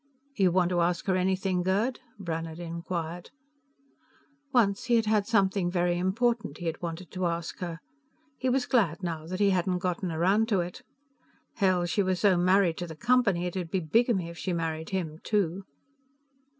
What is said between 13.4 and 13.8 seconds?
it'd be